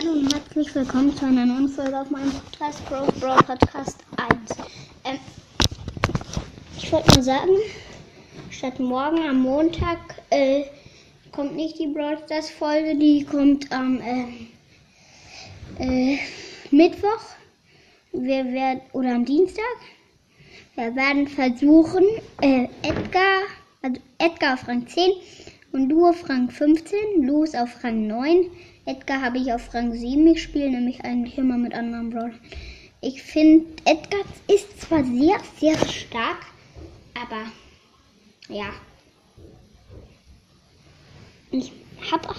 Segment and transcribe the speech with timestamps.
[0.00, 4.58] Hallo und herzlich willkommen zu einer neuen Folge auf meinem Podcast Bro Bro Podcast 1.
[5.04, 5.18] Ähm,
[6.78, 7.56] ich wollte nur sagen,
[8.48, 9.98] statt morgen am Montag
[10.30, 10.64] äh,
[11.32, 11.92] kommt nicht die
[12.24, 14.24] Stars Folge, die kommt am äh,
[15.78, 16.18] äh,
[16.70, 17.20] Mittwoch.
[18.12, 19.64] Wir werden oder am Dienstag.
[20.76, 22.04] Wir werden versuchen,
[22.40, 23.42] äh, Edgar,
[23.82, 25.12] also Edgar auf Rang 10
[25.72, 28.50] und du auf Rang 15, Los auf Rang 9.
[28.84, 30.26] Edgar habe ich auf Rang 7.
[30.28, 32.40] Ich spiele nämlich eigentlich immer mit anderen Brawlern.
[33.02, 36.46] Ich finde, Edgar ist zwar sehr, sehr stark,
[37.14, 37.46] aber
[38.48, 38.72] ja.
[41.50, 41.72] Ich
[42.10, 42.34] habe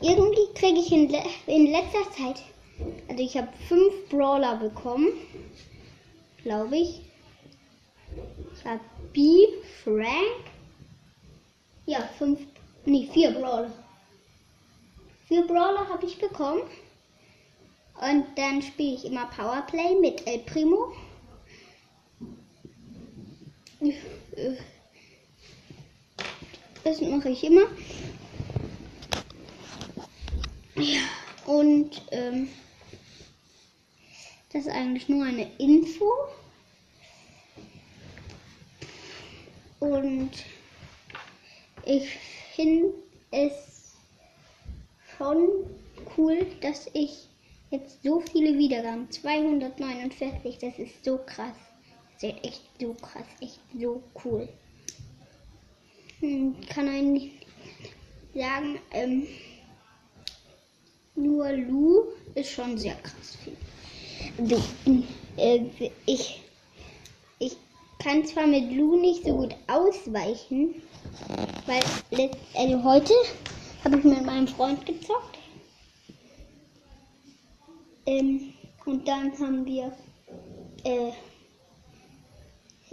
[0.00, 1.12] irgendwie kriege ich in,
[1.46, 2.42] in letzter Zeit,
[3.08, 5.08] also ich habe fünf Brawler bekommen,
[6.42, 7.00] glaube ich.
[8.56, 8.80] Ich habe
[9.12, 9.46] B,
[9.82, 10.44] Frank,
[11.86, 12.40] ja, fünf,
[12.84, 13.70] nee, vier Brawler.
[15.26, 16.62] Vier Brawler habe ich bekommen.
[18.00, 20.92] Und dann spiele ich immer Powerplay mit El Primo.
[26.82, 27.66] Das mache ich immer.
[30.76, 31.02] Ja,
[31.46, 32.48] und ähm,
[34.52, 36.10] das ist eigentlich nur eine Info.
[39.78, 40.30] Und
[41.84, 42.08] ich
[42.54, 42.92] finde
[43.30, 43.73] es
[45.16, 45.48] schon
[46.16, 47.28] cool, dass ich
[47.70, 51.56] jetzt so viele Wiedergaben, 249, das ist so krass.
[52.20, 54.48] Das ist echt so krass, echt so cool.
[56.20, 57.32] Hm, kann eigentlich
[58.34, 59.26] sagen, ähm,
[61.16, 62.04] nur Lu
[62.34, 63.56] ist schon sehr krass viel.
[64.38, 64.62] Also,
[65.36, 66.42] äh, ich,
[67.38, 67.56] ich
[67.98, 70.82] kann zwar mit Lu nicht so gut ausweichen,
[71.66, 73.12] weil also heute
[73.84, 75.38] habe ich mit meinem Freund gezockt.
[78.06, 78.54] Ähm,
[78.86, 79.92] und dann haben wir.
[80.84, 81.12] Äh,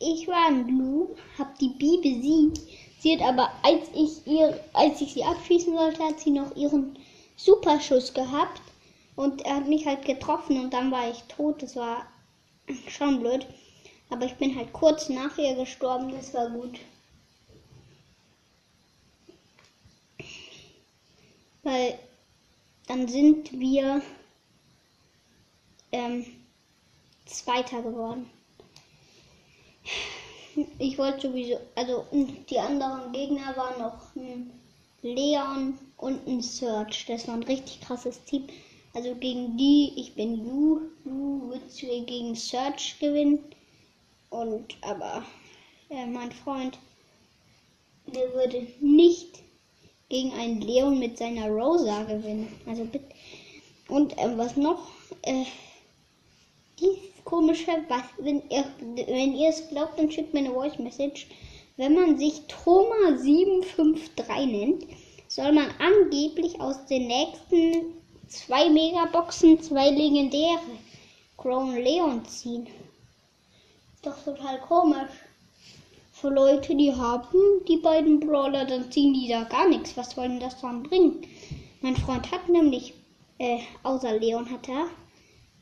[0.00, 2.60] ich war in Blue, habe die Bi besiegt.
[2.98, 6.98] Sie hat aber, als ich, ihr, als ich sie abschießen wollte, hat sie noch ihren
[7.36, 8.60] Superschuss gehabt.
[9.14, 11.62] Und er hat mich halt getroffen und dann war ich tot.
[11.62, 12.06] Das war
[12.88, 13.46] schon blöd.
[14.10, 16.12] Aber ich bin halt kurz nach ihr gestorben.
[16.12, 16.78] Das war gut.
[21.72, 21.98] Weil
[22.86, 24.02] dann sind wir
[25.90, 26.26] ähm,
[27.24, 28.28] Zweiter geworden.
[30.78, 34.50] Ich wollte sowieso, also die anderen Gegner waren noch ein
[35.00, 37.06] Leon und ein Search.
[37.06, 38.48] Das war ein richtig krasses Team.
[38.92, 41.74] Also gegen die, ich bin Lu, Lu wird
[42.06, 43.38] gegen Search gewinnen.
[44.28, 45.24] Und aber
[45.88, 46.78] äh, mein Freund,
[48.08, 49.42] der würde nicht
[50.12, 52.54] gegen einen Leon mit seiner Rosa gewinnen.
[52.66, 53.06] Also bitte.
[53.88, 54.90] Und äh, was noch?
[55.22, 55.46] Äh,
[56.78, 58.66] dieses komische, was, wenn ihr,
[59.06, 61.28] wenn ihr es glaubt, dann schickt mir eine Voice Message.
[61.78, 64.84] Wenn man sich Toma753 nennt,
[65.28, 67.94] soll man angeblich aus den nächsten
[68.28, 70.60] zwei Megaboxen zwei legendäre
[71.38, 72.66] Crown Leon ziehen.
[73.94, 75.08] Ist doch total komisch
[76.22, 79.96] für Leute, die haben die beiden Brawler, dann ziehen die da gar nichts.
[79.96, 81.26] Was soll denn das dann bringen?
[81.80, 82.94] Mein Freund hat nämlich,
[83.38, 84.86] äh, außer Leon hat er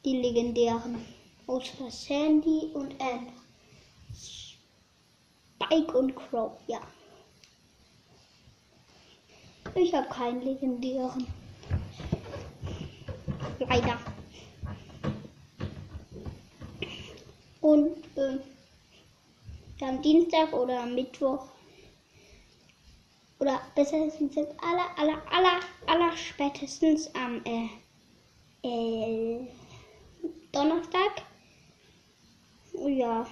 [0.05, 1.03] die legendären.
[1.47, 3.33] Außer Sandy und Anne.
[4.15, 6.81] Spike und Crow, ja.
[9.75, 11.27] Ich habe keinen legendären.
[13.61, 13.99] Leider.
[17.63, 18.39] Und äh,
[19.83, 21.47] am Dienstag oder am Mittwoch
[23.41, 24.21] oder besser jetzt
[24.63, 27.69] aller, aller, aller, aller spätestens am äh,
[28.63, 29.49] äh,
[30.53, 31.23] Donnerstag.
[32.87, 33.27] Ja.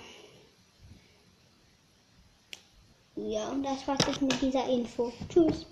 [3.16, 5.12] Ja, und das war's jetzt mit dieser Info.
[5.28, 5.66] Tschüss.